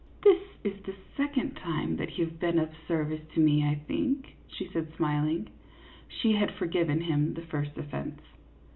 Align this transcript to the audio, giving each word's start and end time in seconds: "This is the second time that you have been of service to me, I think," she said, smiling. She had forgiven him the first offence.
"This 0.23 0.39
is 0.63 0.81
the 0.81 0.95
second 1.15 1.55
time 1.57 1.97
that 1.97 2.17
you 2.17 2.25
have 2.25 2.39
been 2.39 2.57
of 2.57 2.71
service 2.87 3.21
to 3.35 3.39
me, 3.39 3.63
I 3.63 3.75
think," 3.87 4.35
she 4.47 4.67
said, 4.73 4.87
smiling. 4.97 5.49
She 6.07 6.31
had 6.31 6.49
forgiven 6.55 7.01
him 7.01 7.35
the 7.35 7.43
first 7.43 7.77
offence. 7.77 8.19